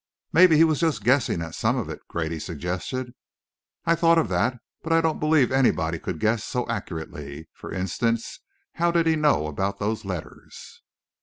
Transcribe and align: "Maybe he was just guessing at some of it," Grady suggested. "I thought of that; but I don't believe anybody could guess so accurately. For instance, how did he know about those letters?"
"Maybe 0.33 0.57
he 0.57 0.63
was 0.63 0.79
just 0.79 1.03
guessing 1.03 1.43
at 1.43 1.53
some 1.53 1.77
of 1.77 1.87
it," 1.87 1.99
Grady 2.07 2.39
suggested. 2.39 3.13
"I 3.85 3.93
thought 3.93 4.17
of 4.17 4.29
that; 4.29 4.57
but 4.81 4.91
I 4.91 4.99
don't 4.99 5.19
believe 5.19 5.51
anybody 5.51 5.99
could 5.99 6.19
guess 6.19 6.43
so 6.43 6.67
accurately. 6.67 7.47
For 7.53 7.71
instance, 7.71 8.39
how 8.73 8.89
did 8.89 9.05
he 9.05 9.15
know 9.15 9.45
about 9.45 9.77
those 9.77 10.03
letters?" 10.03 10.81